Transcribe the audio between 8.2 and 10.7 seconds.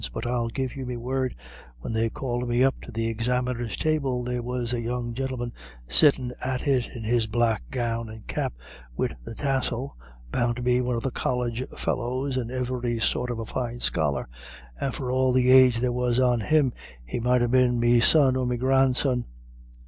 his cap wid the tassel bound to